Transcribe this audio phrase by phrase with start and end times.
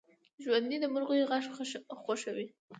[0.43, 1.43] ژوندي د مرغیو غږ
[2.03, 2.47] خوښوي